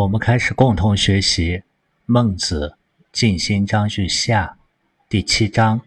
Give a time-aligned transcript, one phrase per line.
[0.00, 1.58] 我们开始共同学习
[2.06, 2.74] 《孟子
[3.12, 4.56] 尽心章句下》
[5.10, 5.78] 第七章。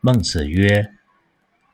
[0.00, 0.90] 孟子曰：“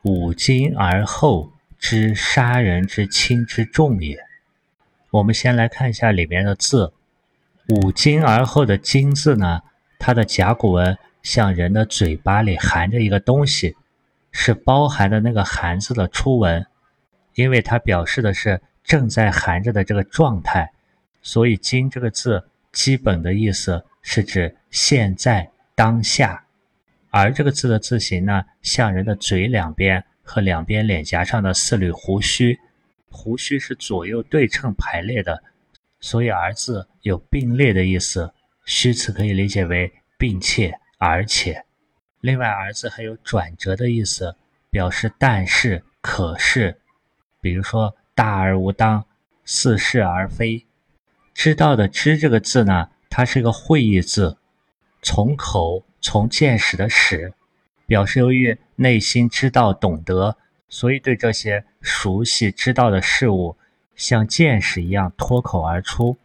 [0.05, 4.19] 五经而后知杀人之轻之重也。”
[5.13, 6.93] 我们先来看一下里面的字
[7.71, 9.63] ，“五经而后”的“经”字呢，
[9.99, 13.75] 它的甲骨文像人的嘴巴里含着一个东西，
[14.31, 16.67] 是包含的那个“含”字的初文，
[17.35, 20.71] 因为它表示的是正在含着的这个状态。
[21.23, 26.45] 所以“今”这个字基本的意思是指现在、当下，
[27.11, 32.59] 而这个字的字形呢，像人的嘴两边和两边脸颊上的四缕胡须，
[33.09, 35.43] 胡须是左右对称排列的，
[36.01, 38.33] 所以“而”字有并列的意思。
[38.65, 41.65] 虚词可以理解为并且、而且。
[42.21, 44.37] 另外，“而”字还有转折的意思，
[44.71, 46.81] 表示但是、可是，
[47.41, 49.05] 比如说“大而无当，
[49.45, 50.67] 似是而非”。
[51.35, 54.37] 知道的“知”这个字呢，它是一个会意字，
[55.01, 57.33] 从口从见识的始，
[57.87, 60.37] 表示由于内心知道懂得，
[60.69, 63.57] 所以对这些熟悉知道的事物，
[63.97, 66.17] 像见识一样脱口而出，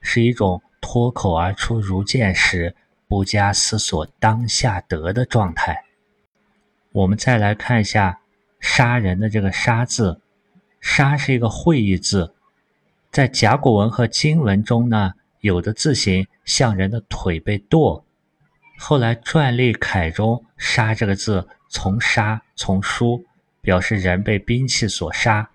[0.00, 2.74] 是一种脱口而出如见识，
[3.08, 5.84] 不加思索当下得的状态。
[6.92, 8.20] 我们再来看一下
[8.58, 10.20] “杀人”的这个“杀”字
[10.80, 12.32] ，“杀”是一个会意字。
[13.16, 18.04] 在甲骨文和金文中呢，有的字形像人的腿被剁。
[18.76, 23.24] 后来篆隶楷中“杀”这个字从杀从书，
[23.62, 25.48] 表示人被兵器所杀。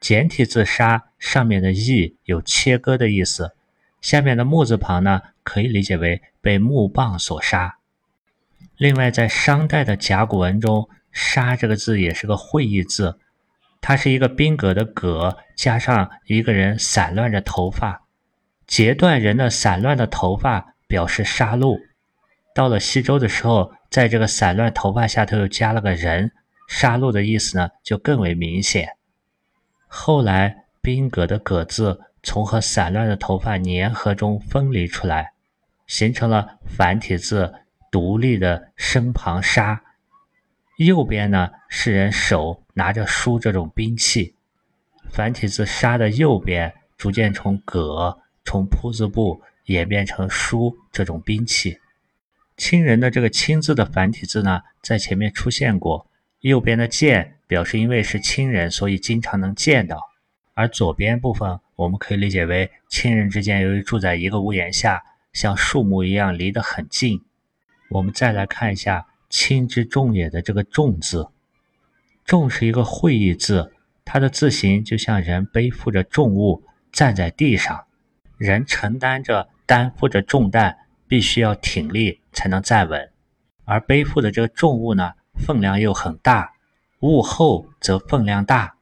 [0.00, 3.54] 简体字“杀”上面的“义”有切割的意思，
[4.00, 7.76] 下面的木字旁呢，可以理解为被木棒所杀。
[8.78, 13.18] 另外，在商代的甲骨文中，“杀”这个字也是个会意字。
[13.88, 18.02] 它是一个宾格的“格”，加上一个人散乱着头发，
[18.66, 21.78] 截断人的散乱的头发，表示杀戮。
[22.52, 26.32] 到了西周的时候，在这个散乱头发下头又加了个人，
[26.68, 28.88] 杀戮的意思呢就更为明显。
[29.86, 35.30] 后来宾格的“格”字从和散乱的头发粘合中分离出来，
[35.86, 37.54] 形成了繁体字
[37.92, 39.80] 独立的身旁“杀”。
[40.76, 44.34] 右边呢是人手拿着书这种兵器，
[45.10, 51.78] 繁体字“杀”的右边逐渐从“戈”从铺字部演变成书这种兵器。
[52.58, 56.06] 亲人的这个“亲”字的繁体字呢，在前面出现过。
[56.40, 59.96] 右边的“见”表示因为是亲人，所以经常能见到；
[60.52, 67.24] 而左边部分我们可以理解为亲人之间由于住在一个屋檐下，像树木一样离得很近。
[67.88, 69.06] 我们再来看一下。
[69.28, 71.28] 轻之重也的这个重字，
[72.24, 73.72] 重是一个会意字，
[74.04, 77.86] 它的字形就像人背负着重物站在地上，
[78.36, 80.76] 人承担着担负着重担，
[81.08, 83.10] 必须要挺立才能站稳。
[83.64, 86.52] 而背负的这个重物呢，分量又很大，
[87.00, 88.76] 物厚则分量大，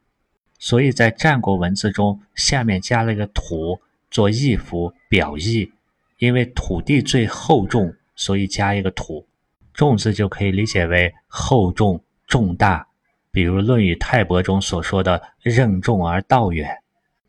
[0.59, 3.81] 所以在战国文字中下面加了一个土
[4.11, 5.73] 做意符表意，
[6.19, 9.27] 因为土地最厚重，所以加一个土。
[9.75, 12.87] 重字就可以理解为厚重、重大，
[13.33, 16.79] 比如《论语泰伯》中所说的“任重而道远”。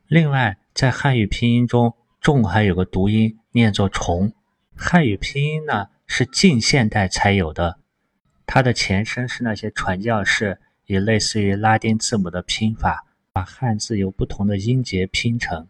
[0.08, 4.32] 另外，在汉语拼音中，“重”还有个读音，念作“重”。
[4.78, 7.80] 汉语拼音呢是近现代才有的，
[8.46, 15.68] 它的前身是那些传教士以类似于拉丁字母的拼法，把汉字由不同的音节拼成。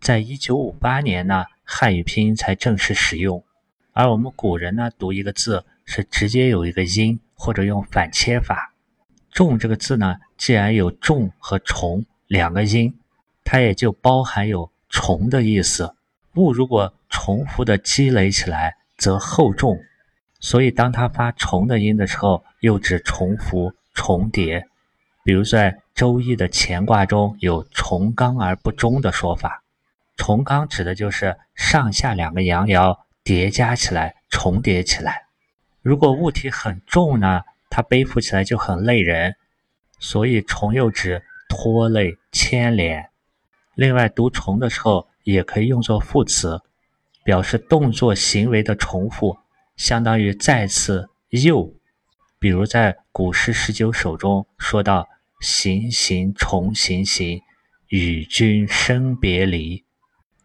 [0.00, 3.44] 在一九五八年呢，汉语拼音才正式使用。
[3.92, 5.64] 而我们古人呢，读一个字。
[5.90, 8.74] 是直接有一个音，或者用反切法。
[9.32, 12.94] 重这个字呢，既然有重和重两个音，
[13.42, 15.94] 它也就包含有重的意思。
[16.34, 19.78] 物如果重复的积累起来，则厚重。
[20.40, 24.66] 所以当它发重的音的时候，又指重复、重叠。
[25.24, 29.64] 比如在《周易》的乾卦中有“重刚而不中”的说法。
[30.18, 35.27] 重刚指的就是上下两个阳爻叠加起来、重叠起来。
[35.82, 39.36] 如果物体很重呢，它背负起来就很累人，
[39.98, 43.10] 所以重又指拖累、牵连。
[43.74, 46.60] 另外，读重的时候也可以用作副词，
[47.24, 49.38] 表示动作行为的重复，
[49.76, 51.72] 相当于再次又。
[52.40, 55.08] 比如在古诗十九首中说到
[55.40, 57.40] “行行重行行，
[57.88, 59.84] 与君生别离”，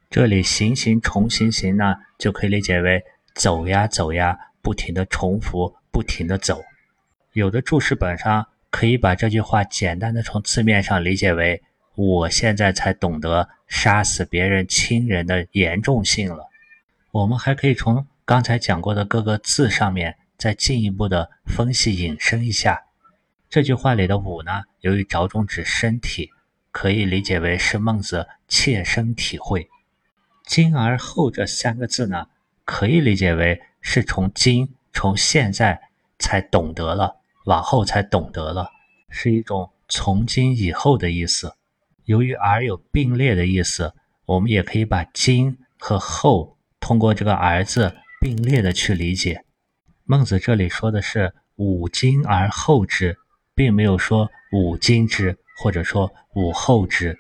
[0.09, 3.03] 这里“行行重行行”呢，就可以理解为
[3.35, 4.37] 走呀走呀。
[4.63, 6.63] 不停的重复，不停的走。
[7.33, 11.61] 有的注释本上可以把这句话简单的从字面上理解为
[11.95, 16.47] 我现在才懂得杀死别人亲人的严重性了。
[17.11, 22.85] 我们还可以从刚才讲过的各个字上面再进一步的分析引申一下。
[23.49, 26.31] 这句话里的“武”呢，由于着重指身体，
[26.71, 29.69] 可以理解为是孟子切身体会。
[30.45, 32.27] 今而后这三个字呢，
[32.65, 35.79] 可以理解为是从今、从现在
[36.17, 38.71] 才懂得了，往后才懂得了，
[39.09, 41.53] 是一种从今以后的意思。
[42.05, 43.93] 由于“而”有并列的意思，
[44.25, 49.45] 我们也可以把“今”和“后”通过这个“而”字并列的去理解。
[50.05, 53.17] 孟子这里说的是“吾今而后之”，
[53.53, 57.17] 并没有说“吾今之”或者说“吾后之”，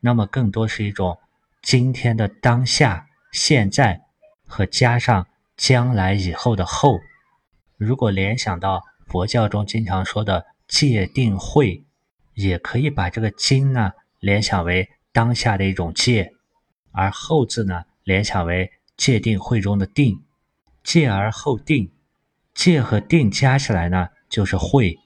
[0.00, 1.18] 那么更多是一种
[1.62, 4.02] 今天的当下、现在
[4.46, 5.26] 和加上
[5.58, 6.98] 将来以后的“后”。
[7.76, 11.84] 如果联想到佛教中经常说的戒定慧，
[12.32, 13.92] 也可以把这个“今”呢。
[14.20, 16.32] 联想为当下的一种戒，
[16.90, 20.24] 而后字呢，联想为戒定慧中的定，
[20.82, 21.92] 戒而后定，
[22.52, 24.98] 戒和定加起来呢，就是慧。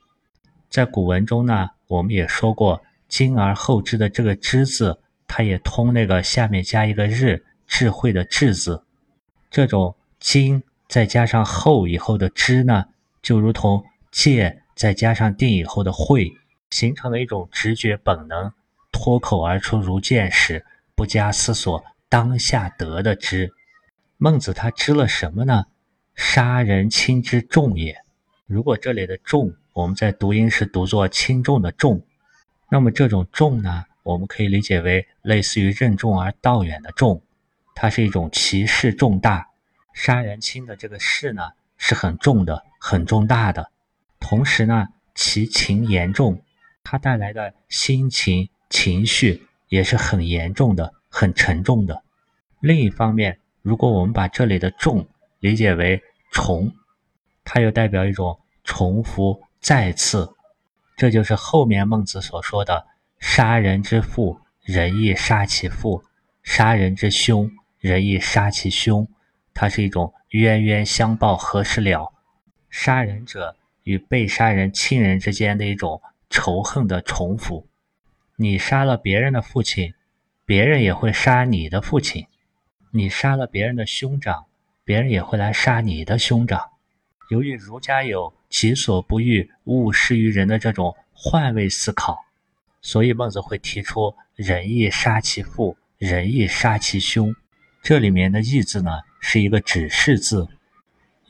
[0.70, 8.82] 在古文中呢，我们也说过，今而后知的这个知字，它也通那个下面加一个日，智慧的智字。
[9.50, 12.84] 这种今再加上后以后的知呢，
[13.20, 16.32] 就如同戒再加上定以后的慧，
[16.70, 18.52] 形成了一种直觉本能。
[18.92, 20.64] 脱口而出如箭矢，
[20.94, 23.50] 不加思索，当下得的知。
[24.16, 25.66] 孟子他知了什么呢？
[26.14, 27.96] 杀人轻之重也。
[28.46, 32.00] 如果这里的重，我们在读音时读作轻重的重，
[32.70, 37.20] 那么这种重呢，我们可以理解为类似于任重而道远的重，
[37.74, 39.48] 它是一种其事重大。
[39.92, 41.42] 杀人亲的这个事呢，
[41.76, 43.70] 是很重的，很重大的。
[44.20, 46.42] 同时呢，其情严重，
[46.82, 48.48] 它带来的心情。
[48.70, 52.02] 情绪也是很严重的、很沉重的。
[52.58, 55.06] 另一方面，如果我们把这里的“重”
[55.40, 56.72] 理解为重，
[57.44, 60.34] 它又代表一种重复、再次。
[60.96, 62.86] 这就是后面孟子所说的
[63.20, 66.02] “杀人之父，人亦杀其父；
[66.42, 69.06] 杀人之兄，人亦杀其兄。”
[69.54, 72.12] 它是一种冤冤相报何时了？
[72.70, 76.00] 杀人者与被杀人亲人之间的一种
[76.30, 77.66] 仇恨的重复。
[78.36, 79.94] 你杀了别人的父亲，
[80.46, 82.24] 别人也会杀你的父亲；
[82.90, 84.46] 你杀了别人的兄长，
[84.84, 86.70] 别人也会来杀你的兄长。
[87.30, 92.18] 由于儒家有“己所不欲，勿施于人”的这种换位思考，
[92.80, 97.34] 所以孟子会提出“仁义杀其父，仁义杀其兄”。
[97.82, 98.90] 这里面的“义”字呢，
[99.24, 100.48] 是一个指示字，“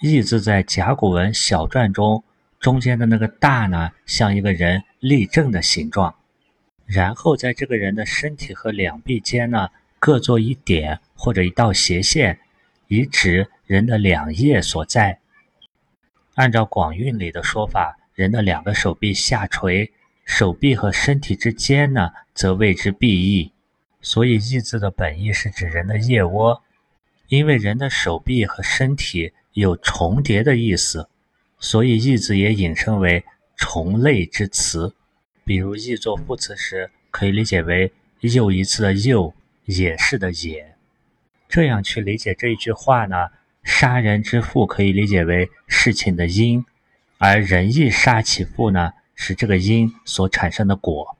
[0.01, 2.25] 意”字在甲骨文小篆中
[2.59, 6.13] 中间的那个“大”呢，像一个人立正的形状。
[6.87, 9.69] 然后在这个人的身体和两臂间呢，
[9.99, 12.41] 各做一点或者一道斜线，
[12.89, 15.19] 以指人的两腋所在。
[16.35, 19.93] 按照广韵里的说法，人的两个手臂下垂，
[20.25, 23.53] 手臂和身体之间呢，则谓之臂翼。
[24.01, 26.63] 所以“翼”字的本意是指人的腋窝。
[27.33, 31.09] 因为人的手臂和身体有重叠的意思，
[31.59, 33.25] 所以“义”字也引申为
[33.57, 34.95] 重类之词。
[35.43, 37.91] 比如“义”做副词时，可以理解为
[38.21, 39.33] 又一次的“又”，
[39.65, 40.77] 也是的“也”。
[41.49, 43.17] 这样去理解这一句话呢？
[43.63, 46.63] 杀人之父可以理解为事情的因，
[47.17, 51.17] 而仁义杀其父呢，是这个因所产生的果。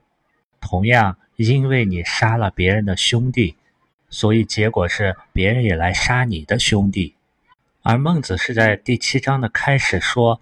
[0.61, 3.55] 同样，因为你杀了别人的兄弟，
[4.13, 7.15] 所以结果是别人也来杀你的兄弟。
[7.81, 10.39] 而孟子是在第七章的开始说，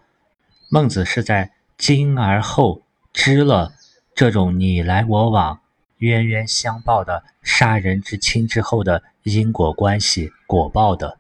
[0.70, 2.84] 孟子是在今而后。
[3.14, 3.74] 知了
[4.16, 5.60] 这种你来我往、
[5.98, 11.20] 冤冤相报的杀人之亲之后的因果关系果报的，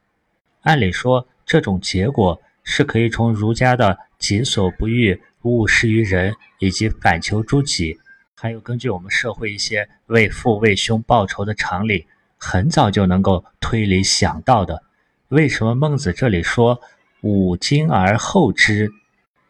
[0.61, 7.99] 按理说这种结果是可以从儒家的“己所不欲，勿施于人”以及反求诸己，
[8.35, 12.07] 还有根据我们社会一些为父为兄报仇的常理，
[12.41, 14.81] 很早就能够推理想到的。
[15.27, 16.81] 为什么孟子这里说
[17.21, 18.91] “吾今而后知”？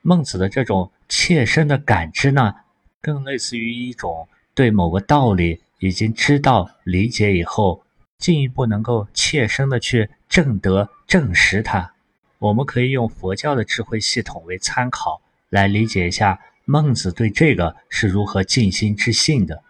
[0.03, 0.91] 孟子的这种。
[1.13, 2.55] 切身的感知呢，
[3.01, 7.83] 更类似于一种对某个道理已经知道、理解以后，
[8.17, 11.91] 进一步能够切身的去证得、证实它。
[12.39, 19.61] 我们可以用佛教的智慧系统为参考，来理解一下孟子对这个是如何尽心之信的。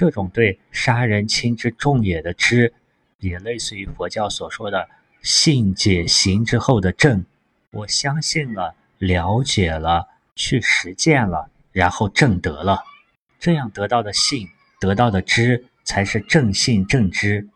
[0.00, 2.72] 这种对杀人亲之重也的知，
[3.18, 4.88] 也类似于佛教所说的
[5.20, 7.26] 信解行之后的证。
[7.70, 10.08] 我相信了，了解了。
[10.34, 12.82] 去实践了，然后证得了，
[13.38, 14.48] 这样得到的信
[14.80, 17.46] 得到的知才是正信正知。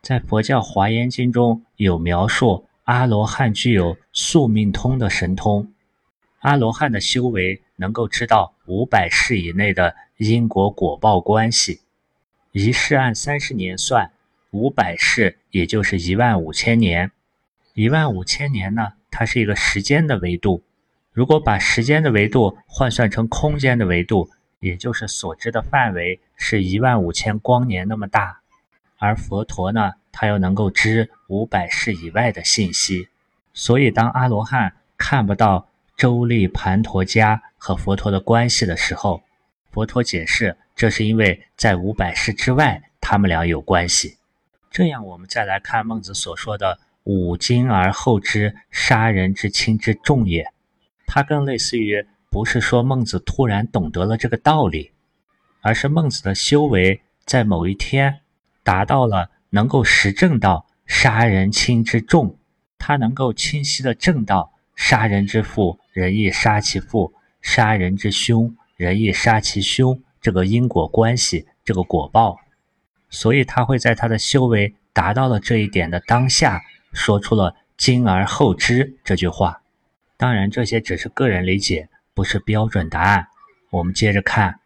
[0.00, 5.72] 在佛教华严经中有描述，阿罗汉具有宿命通的神通。
[6.38, 9.96] 阿罗汉的修为能够知道五百世以内的
[10.28, 11.80] 因果果报关系。
[12.52, 14.10] 一世按三十年算，
[14.50, 17.10] 五百世也就是一万五千年。
[17.72, 20.62] 一万五千年呢，它是一个时间的维度。
[21.14, 28.40] 如果把时间的维度换算成空间的维度，也就是所知的范围是一万五千光年那么大。
[28.98, 33.08] 而佛陀呢，他又能够知五百世以外的信息，
[33.54, 39.22] 所以当阿罗汉看不到周利盘陀迦和佛陀的关系的时候，
[39.70, 44.16] 佛陀解释，这是因为在五百世之外，他们俩有关系。
[44.70, 50.46] 这样，我们再来看孟子所说的“五经而后知杀人之轻之重也”，
[51.06, 54.90] 它更类似于不是说孟子突然懂得了这个道理，
[55.60, 58.20] 而是孟子的修为在某一天。
[58.62, 62.38] 达到了能够实证到杀人轻之重，
[62.78, 72.40] 他能够清晰的证到杀人之父人亦杀其父，杀人之兄人亦杀其兄这个因果关系，这个果报，
[73.10, 76.62] 所以他会在他的修为达到了这一点的当下，
[76.94, 79.60] 说出了“今而后知”这句话。
[80.16, 83.26] 当然，这些只是个人理解，不是标准答案。
[83.68, 84.58] 我们接着看，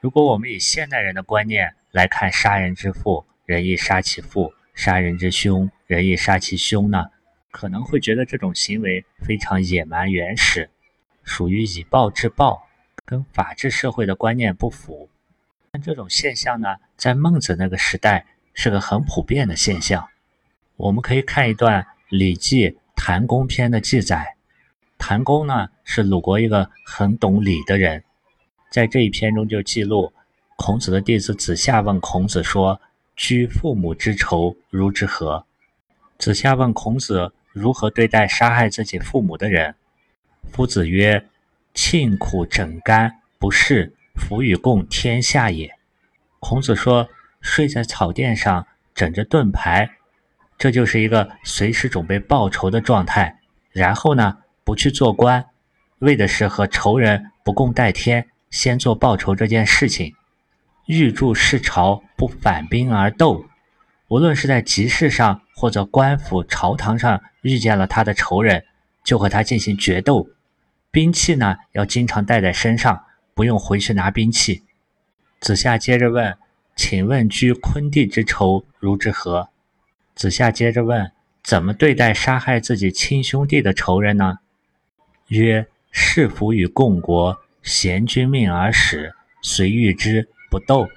[0.00, 3.24] 如果我们以现代人的观念来看杀人之父。
[3.46, 7.04] 人亦杀其父，杀人之兄，人亦杀其兄呢？
[7.52, 10.70] 可能会觉得这种行为非常野蛮原始，
[11.22, 12.64] 属于以暴制暴，
[13.04, 15.08] 跟法治社会的观念不符。
[15.70, 20.08] 但这种现象呢，在孟子那个时代是个很普遍的现象。
[20.76, 24.36] 我们可以看一段《礼记·谈公篇》的记载。
[24.98, 28.04] 谈公呢，是鲁国一个很懂礼的人，
[28.70, 30.12] 在这一篇中就记录
[30.56, 32.80] 孔子的弟子子夏问孔子说。
[33.16, 35.44] 居父母之仇，如之何？
[36.16, 39.74] 子夏问孔子如何对待杀害自己父母的人。
[40.50, 41.26] 夫子曰
[41.74, 45.70] ：“庆苦枕干，不是夫与共天下也。”
[46.40, 47.08] 孔子说
[47.40, 49.90] ：“睡在草垫上，枕着盾牌，
[50.58, 53.40] 这就是一个随时准备报仇的状态。
[53.72, 55.44] 然后呢，不去做官，
[55.98, 60.14] 为的是和仇人不共戴天，先做报仇这件事情。”
[60.86, 63.46] 欲助世朝，不反兵而斗。
[64.08, 68.64] 无论是在集市上，或者官府朝堂上遇见了他的仇人，
[69.04, 70.26] 就和他进行决斗。
[70.90, 73.04] 兵器呢，要经常带在身上，
[73.34, 74.64] 不用回去拿兵器。
[75.38, 76.36] 子夏接着问
[76.74, 79.50] ：“请问居昆地之仇如之何？”
[80.16, 81.12] 子夏接着问
[81.44, 84.38] ：“怎么对待杀害自己亲兄弟的仇人呢？”
[85.28, 90.88] 曰：“士服与共国，贤君命而使，随遇之。”不斗，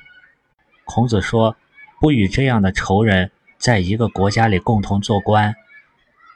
[0.86, 1.56] 孔子说
[2.02, 5.54] ：“不与这样的仇人在一个国家里共同做官。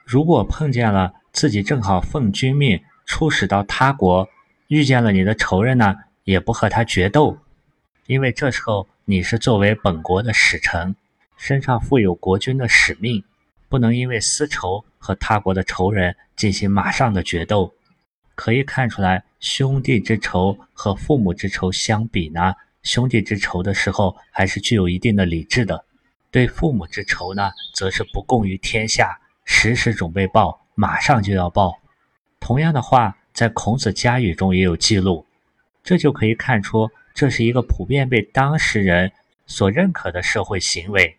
[0.06, 4.30] 如果碰见了自己正好奉君命出使到他国，
[4.68, 5.96] 遇见了你的仇人呢，
[6.26, 7.36] 也不和他决斗，
[8.06, 10.96] 因为这时候你是作为本国的使臣，
[11.38, 13.24] 身上负有国君的使命，
[13.70, 17.74] 不能因为私仇和他国的仇人进行马上的决斗。
[18.36, 25.76] 可以看出来，兄弟之仇和父母之仇相比呢？”兄弟之仇的时候，还是具有一定的理智的；
[26.30, 31.74] 对父母之仇呢，则是不共于天下，时时准备报，马上就要报。
[32.48, 35.26] 同样的话，在孔子家语中也有记录，
[35.84, 39.12] 这就可以看出，这是一个普遍被当事人
[39.46, 41.18] 所认可的社会行为。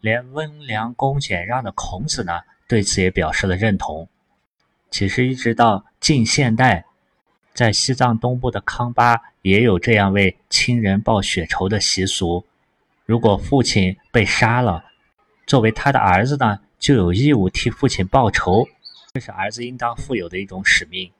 [0.00, 4.08] 连温良恭俭让的孔子呢，对此也表示了认同。
[4.88, 6.84] 其实，一直到近现代。
[7.52, 12.44] 在西藏东部的康巴也有这样为亲人报血仇的习俗。
[13.04, 14.84] 如果父亲被杀了，
[15.44, 18.68] 作为他的儿子呢，就有义务替父亲报仇，
[19.12, 21.10] 这是儿子应当负有的一种使命。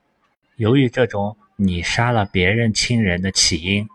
[0.55, 3.87] 由于这种你杀了别人亲人的起因，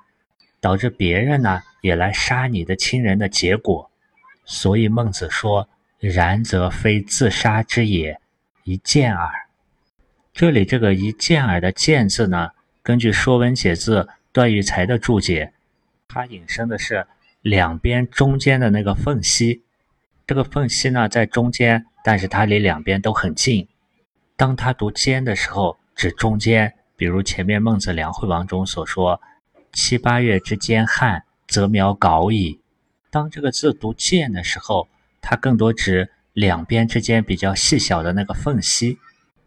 [0.60, 3.90] 导致别人呢也来杀你的亲人的结果，
[4.44, 5.68] 所以孟子说
[6.00, 8.18] ：“然则非自杀之也，
[8.64, 9.30] 一见耳。”
[10.32, 12.50] 这里这个一见耳的见字呢，
[12.82, 14.00] 根据《说文解字》
[14.32, 15.52] 段玉裁的注解，
[16.08, 17.06] 它引申的是
[17.42, 19.62] 两边中间的那个缝隙。
[20.26, 23.68] 这个缝隙呢在中间，但是它离两边都很近。
[24.36, 26.74] 当他读间的时候，指中间。
[26.96, 29.20] 比如前面《孟子梁惠王》中所说
[29.74, 32.60] ：“七八月之间旱，则苗槁矣。”
[33.10, 34.88] 当这个字读间的时候，
[35.20, 38.98] 它更多指两边之间比较细小的那个缝隙。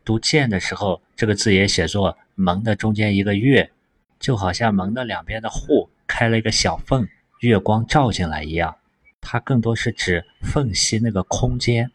[0.03, 3.71] 读“间”的时候，这个字也写作“门”的中间一个“月”，
[4.19, 7.07] 就好像门的两边的户开了一个小缝，
[7.39, 8.75] 月光照进来一样，
[9.21, 11.89] 它更多是指缝隙那个空间。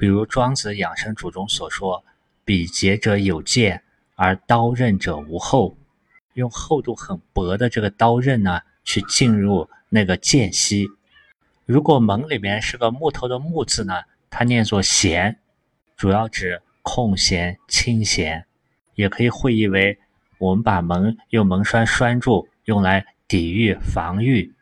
[0.00, 2.02] 比如《庄子养生主》中所说
[2.42, 3.82] ：“比劫者有剑，
[4.14, 5.76] 而刀刃者无厚。”
[6.32, 10.88] 用厚度很薄的这个刀刃呢，去进入那个间隙。
[11.66, 13.92] 如果门里面是个木头的木字呢，
[14.30, 15.36] 它念作弦，
[15.98, 18.46] 主要指空弦、清弦，
[18.94, 19.98] 也可以会意为
[20.38, 24.54] 我们把门用门栓拴住，用来抵御、防御，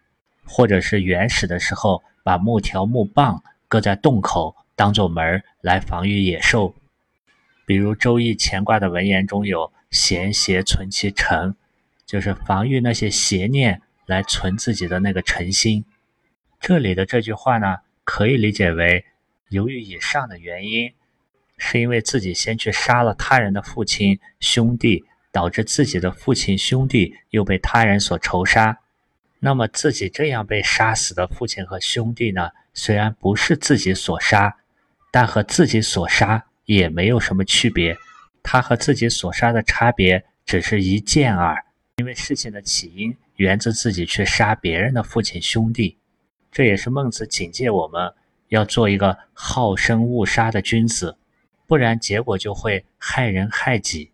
[0.45, 4.57] 或者是原始的时候把木条、木棒搁在洞口。
[4.79, 6.73] 当做门来防御野兽，
[7.67, 11.57] 比如《周易》乾卦的文言中有“闲邪存其诚”，
[12.07, 15.85] 就是防御那些邪念来存自己的那个诚心。
[16.61, 19.05] 这里的这句话呢，可以理解为，
[19.49, 20.93] 由于以上的原因，
[21.57, 28.79] 是因为自己先去杀了他人的父亲兄弟，导致自己的父亲兄弟又被他人所仇杀。
[29.41, 34.55] 那么自己这样被杀死的父亲和兄弟呢，虽然不是自己所杀。
[35.11, 37.97] 但和自己所杀也没有什么区别，
[38.43, 41.65] 他和自己所杀的差别只是一件耳。
[41.97, 45.99] 因为事情的起因源自自己去杀别人的父亲兄弟，
[46.53, 48.15] 这也是孟子警戒我们
[48.49, 51.17] 要做一个好生恶杀的君子，
[51.67, 54.13] 不然结果就会害人害己。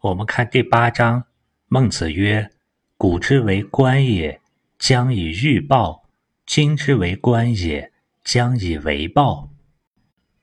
[0.00, 1.24] 我们看第八章，
[1.68, 2.50] 孟子曰
[2.98, 4.40] ：“古之为官也，
[4.78, 6.02] 将以欲报；
[6.44, 7.92] 今之为官也，
[8.24, 9.48] 将以为报。”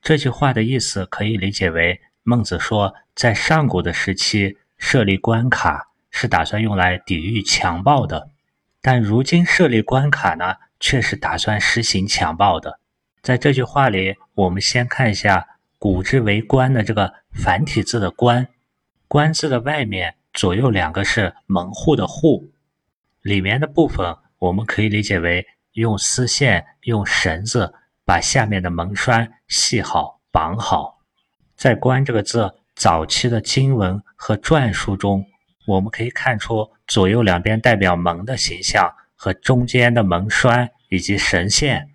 [0.02, 8.30] 这句话的意思可以理解为，孟子说，在上古的时期设立关卡是打算用来抵御强暴的，
[8.80, 12.80] 但如今设立关卡呢，却是打算实行强暴的。
[13.22, 15.46] 在这句话里，我们先看一下
[15.78, 18.48] “古之为官”的这个繁体字的“官
[19.06, 22.50] ”，“官”字的外面左右两个是门户的“户”，
[23.22, 27.72] 里面的部分我们可以理解为用丝线、用绳子。
[28.04, 30.98] 把下面的门栓系好、绑好。
[31.56, 35.24] 在“关”这个字早期的经文和篆书中，
[35.66, 41.88] 我们可以看出左右两边代表门的形象和中间的门栓以及绳线。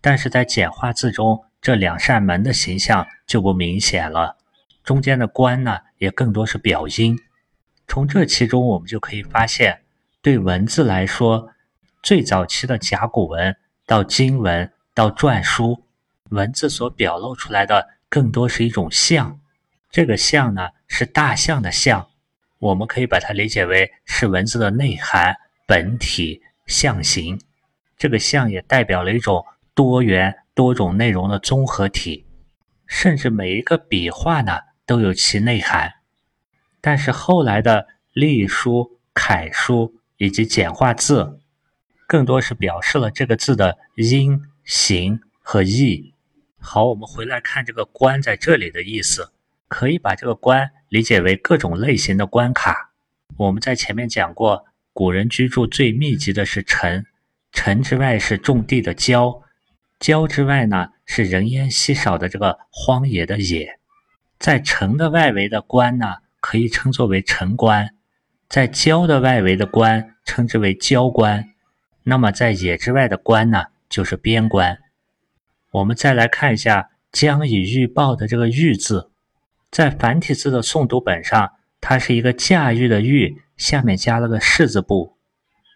[0.00, 4.36] 但是在简化字中，这两扇门的形象就不明显了。
[4.82, 7.16] 中间的“关”呢，也更多是表音。
[7.86, 9.82] 从这其中，我们就可以发现，
[10.20, 11.50] 对文字来说，
[12.02, 13.54] 最早期的甲骨文
[13.86, 14.72] 到金文。
[14.94, 15.84] 到篆书，
[16.30, 19.40] 文字所表露出来的更多是一种象。
[19.90, 22.08] 这个象呢，是大象的象，
[22.58, 27.40] 我们可以把它理解为是文字的内涵本体象形。
[27.96, 32.26] 这个象也代表了一种多元多种内容的综合体，
[32.86, 35.92] 甚至每一个笔画呢都有其内涵。
[36.80, 41.38] 但是后来的隶书、楷书以及简化字，
[42.06, 44.42] 更多是表示了这个字的音。
[44.64, 46.14] 形和意，
[46.58, 49.32] 好，我们回来看这个“关”在这里的意思，
[49.68, 52.92] 可以把这个“关”理解为各种类型的关卡。
[53.36, 57.04] 我们在前面讲过，古人居住最密集的是城，
[57.50, 59.42] 城之外是种地的郊，
[59.98, 63.78] 郊之外呢是人烟稀少的这个荒野的野。
[64.38, 67.88] 在城的外围的关呢，可以称作为城关；
[68.48, 71.50] 在郊的外围的关，称之为郊关。
[72.04, 73.64] 那么在野之外的关呢？
[73.92, 74.78] 就是边关。
[75.70, 79.10] 我们再来看一下“将以欲报”的这个“欲”字，
[79.70, 85.18] 在繁体字的诵读本上，它是一个驾驭的“驭”，下面加了个士字部。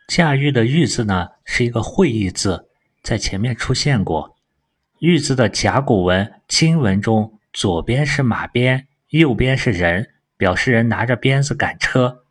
[0.09, 2.69] 驾驭的“驭”字呢，是一个会意字，
[3.03, 4.35] 在前面出现过。
[5.01, 12.25] “驭”字的甲骨文、金文中，左边是马鞭，右边是人，表示人拿着鞭子赶车。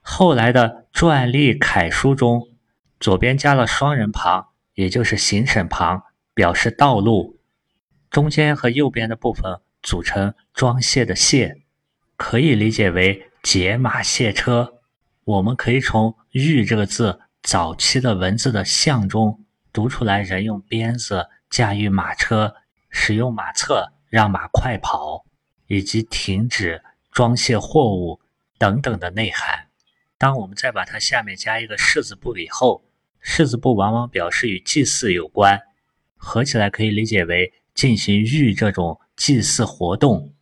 [0.00, 2.48] 后来的篆隶楷书中，
[3.00, 4.49] 左边加了双人旁。
[4.80, 7.38] 也就是行省旁，表示道路。
[8.08, 11.60] 中间和右边的部分组成装卸的卸，
[12.16, 14.80] 可以理解为解马卸车。
[15.24, 22.54] 我们可以从“御”这个字早期的文字的象中读出来，人用鞭子驾驭马车，
[22.88, 25.26] 使用马策让马快跑，
[25.66, 28.18] 以及停止装卸货物
[28.56, 29.66] 等等的内涵。
[30.16, 32.82] 当我们再把它下面加一个士字部以后。
[33.20, 35.60] 士字部往往表示与祭祀有关，
[36.16, 40.34] 合起来可以理解为进行御这种祭祀活动。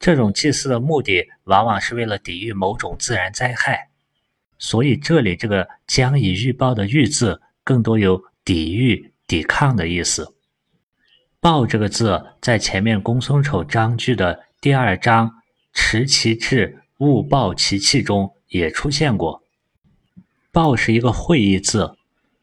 [0.00, 3.88] 这种祭祀的目的往往是为了抵御某种自然灾害，
[4.58, 10.34] 所以这里这个将以预报的预字更多有抵御、抵抗的意思。
[11.40, 15.30] 报这个字在前面公孙丑章句的第二章
[15.72, 19.42] “持其志，勿暴其气”中也出现过。
[20.50, 21.96] 报是一个会意字。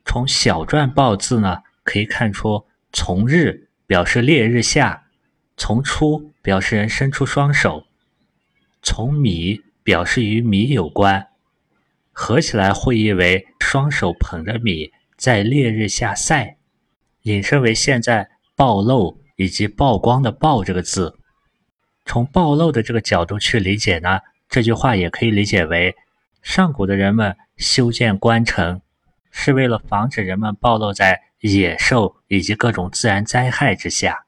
[0.05, 5.05] 从小篆报字呢，可以看出从日表示烈日下，
[5.55, 7.85] 从出表示人伸出双手，
[8.81, 11.27] 从米表示与米有关，
[12.11, 16.57] 合起来会意为双手捧着米在烈日下晒，
[17.21, 21.17] 引申为现在暴露以及曝光的“曝”这个字。
[22.05, 25.95] 从暴露的这个角度去理解呢，这句话也可以理解为
[26.41, 28.81] 上古的人们修建关城。
[29.31, 34.25] 是为了防止人们暴露在野兽以及各种自然灾害之下。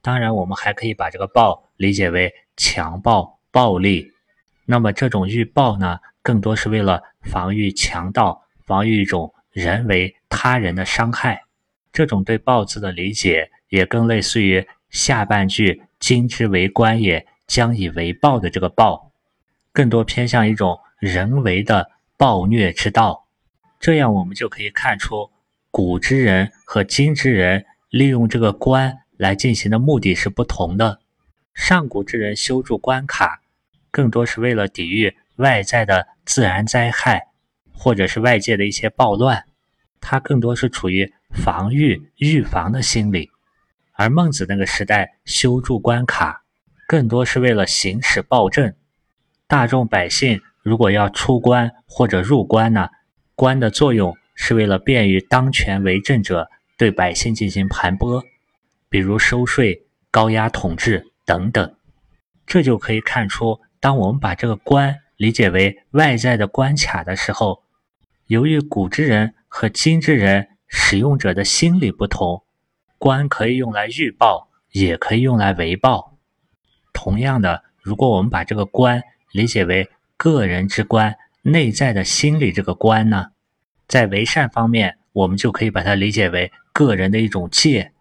[0.00, 4.12] 当然，我们还可以把这个“暴”理解为强暴、暴力。
[4.66, 11.42] 那么，这种预暴呢，更多是为了防御强盗，防御一种人为他人的伤害。
[11.92, 19.10] 这种对“暴”字的理解，也更类似于下半句“今之为官也，将以为暴”的这个“暴”，
[19.72, 23.23] 更多偏向一种人为的暴虐之道。
[23.84, 25.30] 这样，我们就可以看出，
[25.70, 31.00] 古之人和今之人利用这个关来进行的目的是不同的。
[31.52, 33.42] 上古之人修筑关卡，
[33.90, 37.26] 更多是为了抵御外在的自然灾害，
[37.74, 39.44] 或者是外界的一些暴乱，
[40.00, 43.30] 他更多是处于防御、预防的心理。
[43.92, 46.42] 而孟子那个时代修筑关卡，
[46.88, 48.72] 更多是为了行使暴政。
[49.46, 52.88] 大众百姓如果要出关或者入关呢？
[53.34, 58.22] 官的作用是为了便于当权为政者对百姓进行盘剥，
[58.88, 61.74] 比如收税、高压统治等等。
[62.46, 67.62] 这就可以看出，当我们把这个官理解为外在的关卡的时候，
[68.26, 72.42] 由于古之人和今之人使用者的心理不同，
[72.98, 76.18] 官可以用来预报，也可以用来为报。
[76.92, 83.26] 同样的，如果我们把这个官理解为个人之官，内在的心理这个观呢，
[83.86, 87.92] 在为善方面，我们就可以把它理解为个人的一种戒，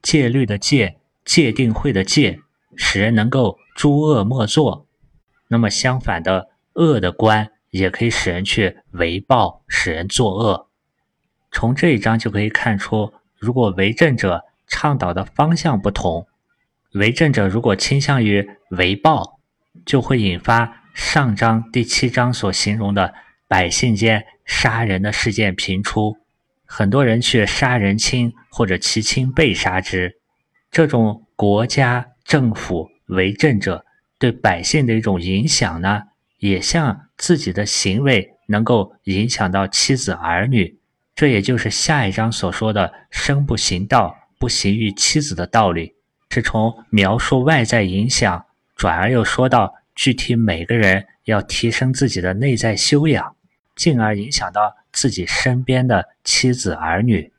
[0.00, 2.40] 戒律的戒，戒定慧的戒，
[2.74, 4.86] 使人能够诸恶莫作。
[5.48, 10.70] 那么相反的，恶的观也可以使人去为暴，使人作恶。
[11.52, 16.26] 从这一章就可以看出，如果为政者倡导的方向不同，
[16.94, 19.38] 为政者如果倾向于为暴，
[19.84, 20.84] 就会引发。
[20.96, 23.12] 上章第七章所形容的
[23.46, 26.16] 百姓间杀人的事件频出，
[26.64, 30.16] 很多人去杀人亲或者其亲被杀之。
[30.70, 33.84] 这种国家政府为政者
[34.18, 36.04] 对百姓的一种影响呢，
[36.38, 40.78] 也像自己的行为能够影响到妻子儿女。
[41.14, 45.94] 这也就是下一章所说的“生不行道，不行于妻子”的道理，
[46.30, 49.74] 是从描述外在影响转而又说到。
[49.96, 53.34] 具体每个人要提升自己的内在修养，
[53.74, 57.32] 进而影响到自己身边的妻子儿女。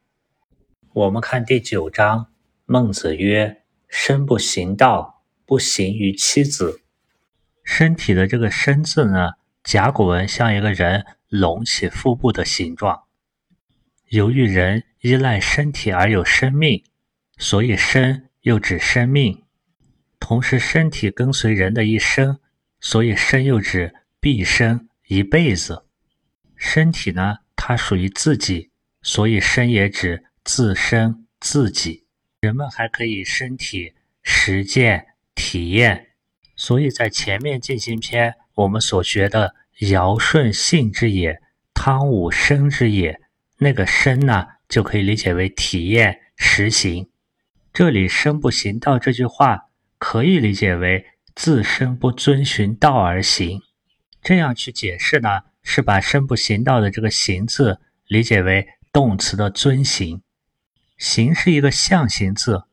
[0.92, 2.32] 我们看第九章，
[2.66, 6.82] 孟子曰：“身不行道，不行于妻子。”
[7.64, 13.04] 身体的这个“身”字呢，甲骨文像一个人隆起腹部的形状。
[14.10, 16.84] 由于人依赖身体而有生命，
[17.38, 19.44] 所以“身”又指生命，
[20.20, 22.40] 同时身体跟随人的一生。
[22.80, 25.86] 所以生又指毕生一辈子，
[26.56, 32.06] 身体呢，它属于自己，所以生也指自身自己。
[32.40, 36.10] 人们还可以身体实践体验，
[36.56, 39.56] 所以在前面进行篇我们所学的
[39.90, 41.42] 尧舜性之也，
[41.74, 43.20] 汤武生之也，
[43.58, 47.10] 那个生呢，就可以理解为体验实行。
[47.74, 51.06] 这里生不行道这句话可以理解为。
[51.38, 53.62] 自身不遵循道而行，
[54.24, 60.24] 这样去解释呢，是把“身不行道”的这个“行”字理解为动词的遵行。
[60.98, 62.64] 行是一个象形字，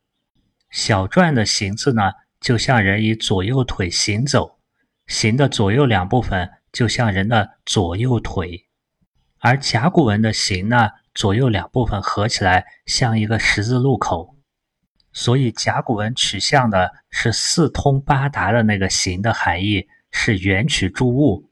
[0.70, 4.59] 小篆的“行”字呢，就像人以左右腿行走，
[5.07, 8.64] 行的左右两部分就像人的左右腿，
[9.40, 14.34] 而甲骨文的“行”呢，左右两部分合起来像一个十字路口。
[15.16, 21.48] 所以甲骨文取象的是四通八达的那个形的含义，是圆取诸物；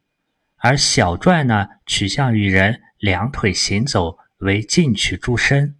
[0.57, 5.77] 而小篆呢，取象于人两腿行走为进取诸身。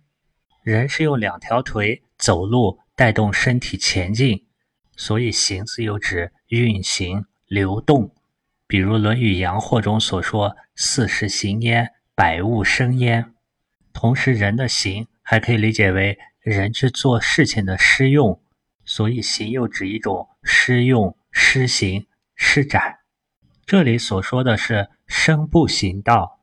[0.63, 4.47] 人是用两条腿走路带动身体前进，
[4.97, 8.15] 所以行字又指运行、流动。
[8.69, 13.35] 比如《论语阳货》中所说：“四时行焉，百物生焉。”
[13.93, 16.17] 同时，人的行还可以理解为。
[16.43, 18.43] 人之做事情的施用，
[18.85, 22.99] 所以行又指一种施用、施行、施展。
[23.65, 26.41] 这里所说的是生不行道，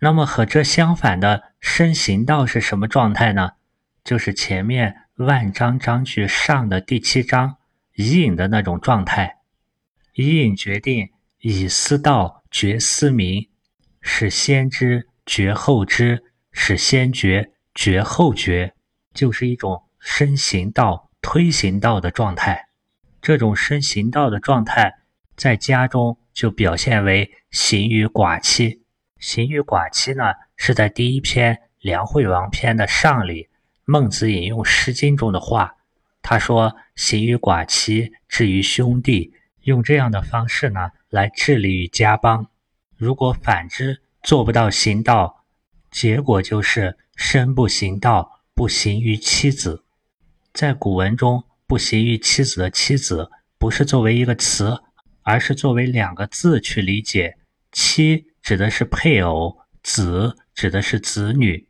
[0.00, 3.52] 那么和这相反的身行道是什么状态呢？
[4.02, 7.58] 就是前面万章章句上的第七章
[7.94, 9.38] 以隐的那种状态。
[10.14, 13.48] 以隐决定以思道觉思明，
[14.00, 18.74] 使先知觉后知，使先觉觉后觉，
[19.18, 22.68] 就是一种身行道推行道的状态。
[23.20, 24.94] 这种身行道的状态，
[25.34, 28.84] 在家中就表现为行于寡妻。
[29.18, 30.22] 行于寡妻呢，
[30.54, 33.48] 是在第一篇《梁惠王篇》的上里，
[33.84, 35.74] 孟子引用《诗经》中的话，
[36.22, 42.46] 他说：“行于寡妻，至于兄弟，用这样的方式呢来治理于家邦。
[42.96, 45.44] 如果反之，做不到行道，
[45.90, 49.84] 结果就是身不行道，不行于妻子。
[50.52, 54.80] 在古文中，不行于妻子的妻子，不是作为一个词，
[55.22, 57.36] 而是作为两个字去理解，
[57.70, 61.68] 妻。”指的是配偶，子指的是子女，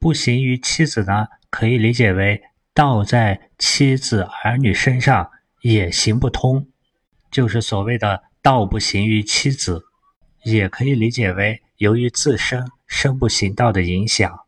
[0.00, 2.40] 不行于妻子呢，可以理解为
[2.72, 6.66] 道在妻子儿女身上也行不通，
[7.30, 9.82] 就是所谓的道不行于妻子，
[10.44, 14.45] 也可以理解为由于自身身不行道的影响，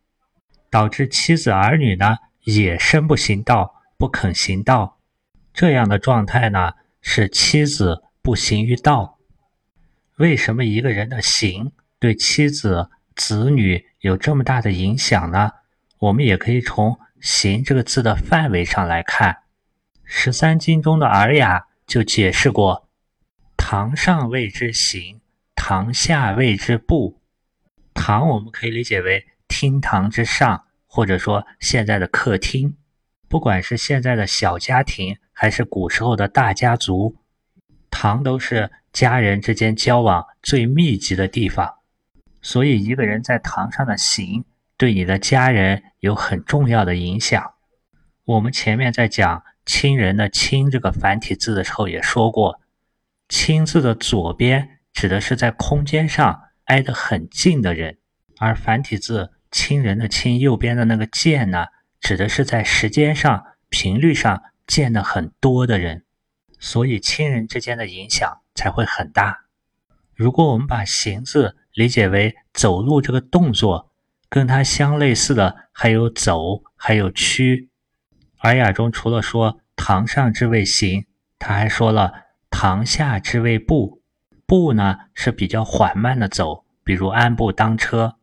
[0.70, 4.98] 导致妻子儿女呢也身不行道，不肯行道，
[5.52, 9.18] 这样的状态呢是妻子不行于道。
[10.16, 15.52] 为什么一个人的行对妻子、子女有这么大的影响呢？
[15.98, 19.32] 我们也可以从“行”这个字的范围上来看，
[20.04, 22.88] 《十三经》中的《尔雅》就解释过
[23.56, 25.20] ：“堂上谓之行，
[25.56, 27.20] 堂下谓之步。”
[27.94, 32.76] 堂我们可以理解为厅堂之上，或者说现在的客厅。
[33.28, 37.16] 不管是现在的小家庭，还是古时候的大家族，
[37.90, 38.70] 堂都是。
[38.90, 41.74] 家人之间交往最密集的地方，
[42.40, 44.46] 所以一个人在堂上的行，
[44.78, 47.52] 对你的家人有很重要的影响。
[48.24, 52.60] 我们前面在讲亲人的“亲”这个繁体字的时候也说过
[53.28, 57.98] ，“亲”字的左边指的是在空间上挨得很近的人，
[58.38, 61.66] 而繁体字“亲人”的“亲”右边的那个“见”呢，
[62.00, 66.04] 指的是在时间上、频率上见的很多的人。
[66.58, 68.40] 所以亲人之间的影响。
[68.58, 69.44] 才会很大。
[70.16, 73.92] 如果我们把“行”字理解为走路这个动作，
[74.28, 77.68] 跟它相类似的还有走，还有趋。
[78.38, 81.06] 尔雅中除了说堂上之谓行，
[81.38, 82.12] 他还说了
[82.50, 84.02] 堂下之谓步。
[84.44, 88.16] 步呢是比较缓慢的走，比如安步当车。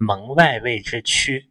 [0.00, 1.50] 门外谓之趋，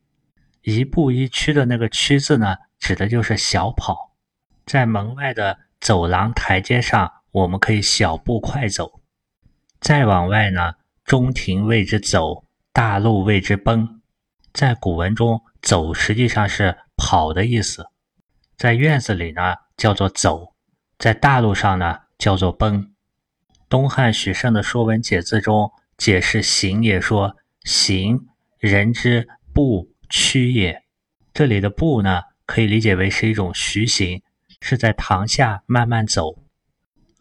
[0.64, 4.18] 一步一趋的那个趋字呢，指的就是小跑，
[4.66, 7.14] 在门外的走廊台阶上。
[7.32, 9.02] 我们可以小步快走，
[9.80, 10.74] 再往外呢，
[11.06, 14.02] 中庭谓之走，大路谓之奔。
[14.52, 17.86] 在古文中，走实际上是跑的意思，
[18.58, 20.56] 在院子里呢叫做走，
[20.98, 22.96] 在大路上呢叫做奔。
[23.70, 28.26] 东汉许慎的《说文解字》中解释行也说：“行，
[28.60, 30.84] 人之不趋也。”
[31.34, 34.22] 这里的不呢，可以理解为是一种徐行，
[34.62, 36.43] 是在堂下慢慢走。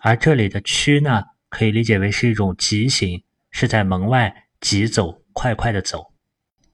[0.00, 6.12] 而这里的趋呢，可以理解为是一种急行，是在门外急走，快快的走。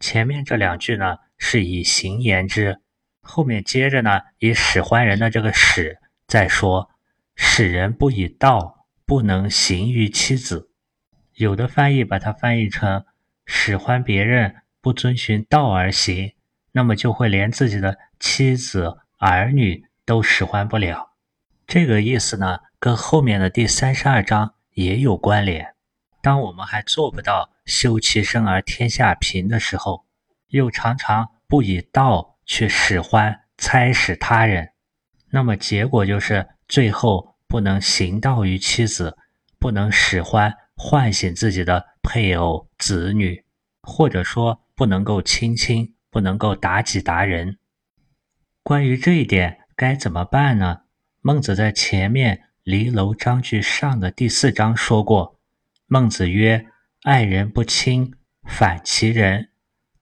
[0.00, 2.80] 前面这两句呢，是以行言之，
[3.20, 6.90] 后面接着呢，以使唤人的这个使，在说
[7.34, 10.70] 使人不以道，不能行于妻子。
[11.34, 13.04] 有的翻译把它翻译成
[13.46, 16.32] 使唤别人不遵循道而行，
[16.72, 21.12] 那么就会连自己的妻子儿女都使唤不了。
[21.66, 22.60] 这个意思呢？
[22.78, 25.74] 跟后面的第三十二章也有关联。
[26.20, 30.04] 当我们还做不到修其身而天下平的时候，
[30.48, 34.72] 又常常不以道去使唤、差使他人，
[35.30, 39.16] 那么结果就是最后不能行道于妻子，
[39.58, 43.44] 不能使唤、唤醒自己的配偶、子女，
[43.82, 47.58] 或者说不能够亲亲，不能够达己达人。
[48.62, 50.82] 关于这一点该怎么办呢？
[51.20, 52.42] 孟子在前面。
[52.64, 55.38] 离楼章句上的第四章说过，
[55.84, 56.64] 孟子曰
[57.04, 59.48] ：“爱人不亲，反其仁；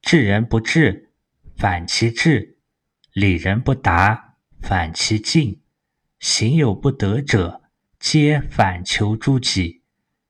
[0.01, 1.11] 治人不治，
[1.57, 2.55] 反其智；
[3.15, 5.59] 礼人不达，反其敬；
[6.21, 7.63] 行有不得者，
[7.99, 9.82] 皆反求诸己。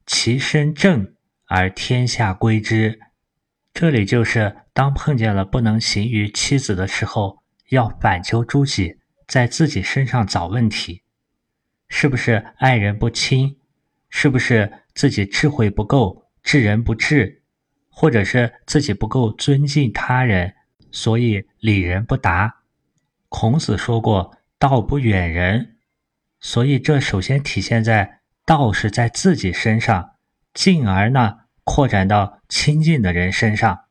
[0.06, 1.14] 其身正
[1.46, 2.98] 而天下归之。”
[3.74, 11.02] 这里就是当碰见了不能行于妻子的时候，要反求诸己，在自己身上找问题。
[11.88, 13.58] 是不是爱人不亲？
[14.10, 17.42] 是不是自己智慧不够，治人不治？
[17.88, 20.54] 或者是自己不够尊敬他人，
[20.90, 22.62] 所以礼人不达。
[23.28, 25.76] 孔子说过“道不远人”，
[26.40, 30.16] 所以这首先体现在道是在自己身上，
[30.52, 33.84] 进而呢扩展到亲近的人身上。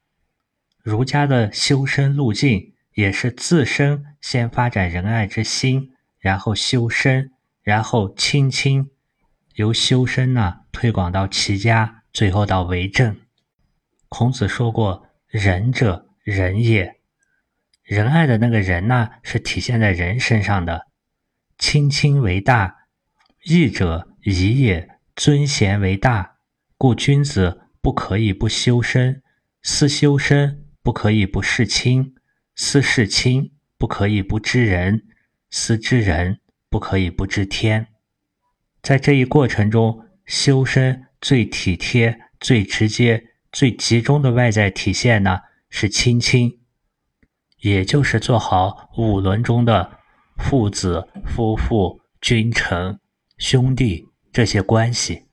[0.83, 8.89] 儒家的修身路径也是自身先发展仁爱之心，然后修身，然后亲亲，
[9.55, 13.17] 由修身呢推广到齐家，最后到为政。
[14.09, 16.97] 孔子说过：“仁者，仁也。
[17.83, 20.87] 仁爱的那个人呢，是体现在人身上的。
[21.57, 22.75] 亲亲为大，
[23.45, 24.89] 义者宜也。
[25.15, 26.37] 尊贤为大，
[26.77, 29.21] 故君子不可以不修身。
[29.61, 32.15] 思修身。”不可以不事亲，
[32.55, 35.03] 思事亲；不可以不知人，
[35.51, 36.37] 思知人；
[36.71, 37.85] 不可以不知天。
[38.81, 46.59] 在这一过程中，修身最体贴、最直接、最集中的外在体现呢，是亲亲，
[47.59, 49.99] 也就是做好五伦中的
[50.39, 52.99] 父子、夫妇、君臣、
[53.37, 55.27] 兄弟这些关系。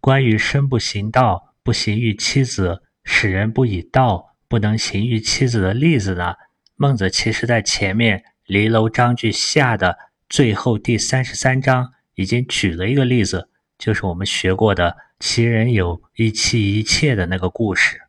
[0.00, 4.36] 关于身不行道，不行于妻子，使人不以道。
[4.48, 6.34] 不能行于妻子的例子呢？
[6.76, 18.02] 孟子其实在前面《离楼章句下》的最后第三十三章已经举了一个例子，就是我们学过的“其人有一妻一妾”的那个故事。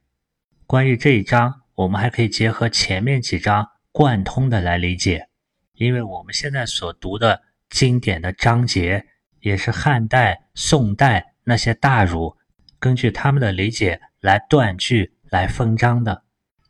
[0.67, 5.29] 关于这一章，我们还可以结合前面几章贯通的来理解，
[5.73, 9.07] 因为我们现在所读的经典的章节，
[9.47, 12.35] 也是汉代、宋代那些大儒
[12.79, 16.23] 根据他们的理解来断句、来分章的。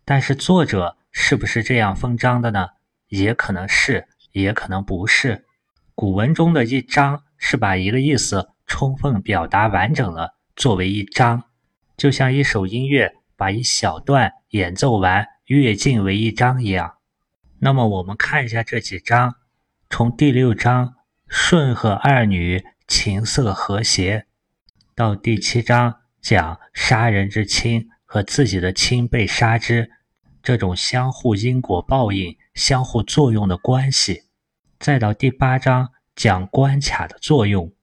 [0.06, 2.68] 但是作者是不是这样分章的呢？
[3.08, 5.46] 也可能是，也可能不是。
[5.96, 11.46] 古文中的一章是把一个意思充分表达完整了，作为一章，
[11.98, 16.98] 就像一首音乐把一小段演奏完，乐尽为一章一样。
[17.60, 19.34] 那么我们看一下这几章，
[19.90, 20.94] 从第六章
[21.30, 24.26] 舜和二女琴瑟和谐，
[24.96, 29.92] 到第七章讲杀人之亲和自己的亲被杀之。
[30.42, 34.24] 这种相互因果报应、相互作用的关系，
[34.80, 37.74] 再到第八章讲关卡的作用，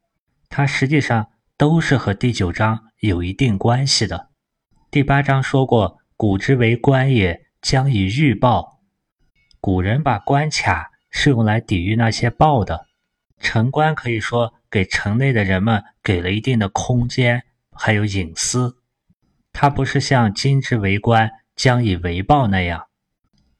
[0.48, 1.28] 它实际上
[1.58, 4.30] 都是和第九章有一定关系的。
[4.90, 8.80] 第八章说过：“古之为关也，将以御报。”
[9.60, 12.86] 古人把关卡是用来抵御那些报的。
[13.40, 18.78] 城关可以说给城内的人们给了一定的空间，还有隐私。
[19.52, 21.30] 它不是像今之为官。
[21.56, 22.88] 将以为报那样，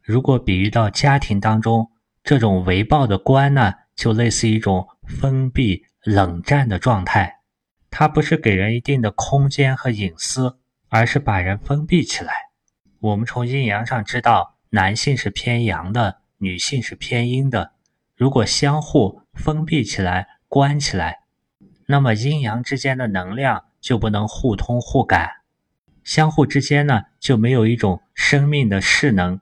[0.02, 1.92] 如果比喻到家庭当中，
[2.24, 7.36] 这种为报的关呢，就类似一种封闭、冷战的状态。
[7.92, 10.58] 它不是给人一定的空间和隐私，
[10.88, 12.32] 而是把人封闭起来。
[12.98, 17.74] 我们从阴阳上知道，男性是偏阳的，女性是偏阴的。
[18.16, 21.20] 如果相互封闭起来、关起来，
[21.86, 25.30] 那么阴阳之间的能量就不能互通互感。
[26.02, 29.40] 相互之间呢，就没有一种生命的势能，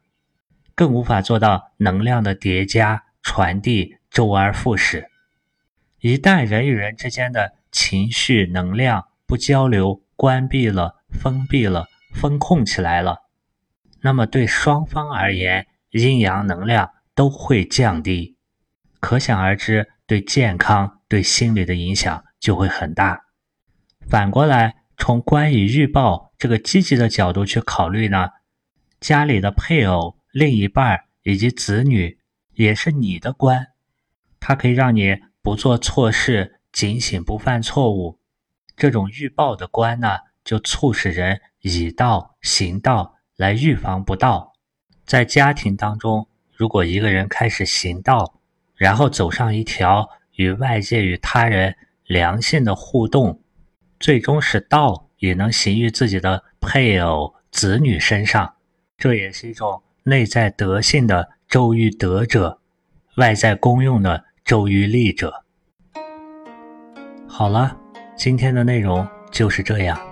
[0.74, 5.08] 更无法做到能量的叠加、传递、周而复始。
[6.00, 13.22] 一旦人与人之间的情绪能量不交流、关闭了、封闭了、封控起来了，
[14.00, 18.36] 那么对双方而言，阴阳能量都会降低，
[19.02, 23.24] 可想而知，对健康、对心理的影响就会很大。
[24.08, 26.30] 反过来，从关以预报。
[26.38, 28.30] 这个积极的角度去考虑呢，
[29.00, 32.18] 家里的配偶、另一半以及子女
[32.54, 33.68] 也是你的官，
[34.38, 38.20] 它可以让你不做错事，警醒不犯错误。
[38.76, 44.52] 这种预报的官呢，就促使人以道行道来预防不道。
[45.04, 48.40] 在家庭当中，如果一个人开始行道，
[48.82, 53.40] 然后走上一条与外界与他人良性的互动，
[54.00, 55.08] 最终使道。
[55.18, 58.54] 也能行于自己的配偶、子女身上，
[58.98, 62.58] 这也是一种内在德性的周于德者，
[63.18, 65.44] 外在功用的周于利者。
[67.28, 67.76] 好了，
[68.16, 70.11] 今天的内容就是这样。